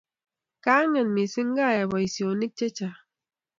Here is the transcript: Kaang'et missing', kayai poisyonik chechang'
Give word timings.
Kaang'et 0.63 1.09
missing', 1.15 1.55
kayai 1.57 1.87
poisyonik 1.91 2.51
chechang' 2.57 2.99